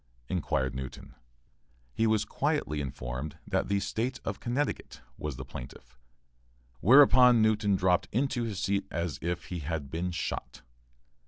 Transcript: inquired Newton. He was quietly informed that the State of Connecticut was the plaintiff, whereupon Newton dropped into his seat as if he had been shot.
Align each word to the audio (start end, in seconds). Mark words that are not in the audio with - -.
inquired 0.29 0.73
Newton. 0.73 1.13
He 1.93 2.07
was 2.07 2.25
quietly 2.25 2.81
informed 2.81 3.37
that 3.45 3.67
the 3.67 3.79
State 3.79 4.19
of 4.25 4.39
Connecticut 4.39 4.99
was 5.15 5.35
the 5.35 5.45
plaintiff, 5.45 5.95
whereupon 6.79 7.39
Newton 7.43 7.75
dropped 7.75 8.07
into 8.11 8.41
his 8.41 8.57
seat 8.59 8.87
as 8.89 9.19
if 9.21 9.45
he 9.53 9.59
had 9.59 9.91
been 9.91 10.09
shot. 10.09 10.63